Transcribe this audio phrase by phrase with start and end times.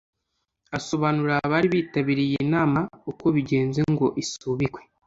[0.77, 2.79] Asobanurira abari bitabiriye iyi nama
[3.11, 4.81] uko bigenze ngo isubikwe